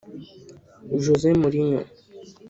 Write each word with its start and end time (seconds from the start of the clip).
Jose 1.03 1.27
Mourinho 1.39 1.81